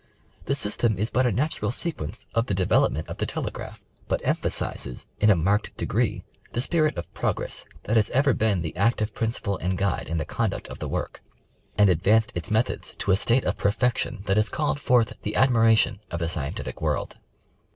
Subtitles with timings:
[0.45, 5.05] The system is but a natural sequence of the development of the telegraph, but emphasizes
[5.19, 6.23] in a marked 66 National Geographic Magazine.
[6.23, 10.07] diegree the spirit of progress that has ever been the active prin ciple and guide
[10.07, 11.21] in the conduct of the work,
[11.77, 15.77] and advanced its methods to a state of perfection that has called forth the admira
[15.77, 17.17] tion of the scientific world.